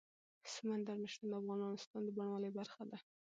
[0.53, 2.97] سمندر نه شتون د افغانستان د بڼوالۍ برخه ده.